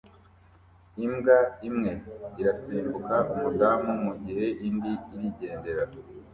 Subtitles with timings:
[1.05, 1.91] Imbwa imwe
[2.41, 5.83] irasimbuka umudamu mugihe indi irigendera